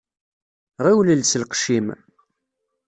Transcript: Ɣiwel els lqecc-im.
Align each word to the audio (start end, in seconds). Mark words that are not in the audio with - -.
Ɣiwel 0.83 1.09
els 1.13 1.31
lqecc-im. 1.41 1.87